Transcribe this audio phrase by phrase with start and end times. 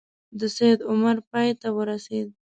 [0.39, 2.27] د سید عمر پای ته ورسېد.